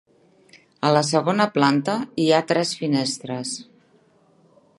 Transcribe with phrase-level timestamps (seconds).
[0.87, 3.57] A la segona planta, hi ha tres finestres.